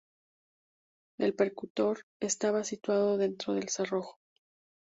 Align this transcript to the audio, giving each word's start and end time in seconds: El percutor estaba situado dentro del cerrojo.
El 1.19 1.35
percutor 1.35 2.07
estaba 2.19 2.63
situado 2.63 3.17
dentro 3.19 3.53
del 3.53 3.69
cerrojo. 3.69 4.17